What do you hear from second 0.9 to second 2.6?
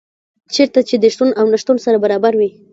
دي شتون او نه شتون سره برابر وي